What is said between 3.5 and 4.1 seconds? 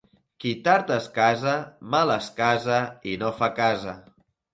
casa.